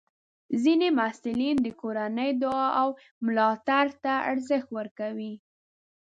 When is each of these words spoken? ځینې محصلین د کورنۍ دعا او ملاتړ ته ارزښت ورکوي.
ځینې 0.63 0.87
محصلین 0.97 1.55
د 1.63 1.67
کورنۍ 1.81 2.31
دعا 2.41 2.67
او 2.81 2.89
ملاتړ 3.25 3.85
ته 4.03 4.13
ارزښت 4.31 4.69
ورکوي. 4.77 5.33